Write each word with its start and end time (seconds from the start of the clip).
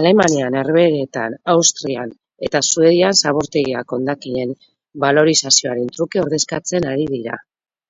Alemanian, 0.00 0.56
Herbeeretan, 0.58 1.34
Austrian 1.54 2.12
eta 2.50 2.62
Suedian 2.68 3.18
zabortegiak 3.24 3.96
hondakinen 3.98 4.56
balorizazioaren 5.06 5.94
truke 5.98 6.26
ordezkatzen 6.28 6.92
ari 6.94 7.14
dira. 7.16 7.46